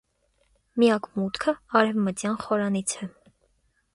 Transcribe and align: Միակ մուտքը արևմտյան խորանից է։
Միակ 0.83 1.09
մուտքը 1.17 1.53
արևմտյան 1.81 2.39
խորանից 2.47 2.97
է։ 3.03 3.13